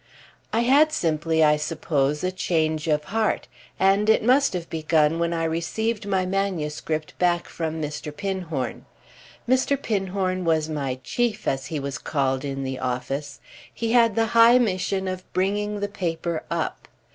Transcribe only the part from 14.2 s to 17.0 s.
high mission of bringing the paper up.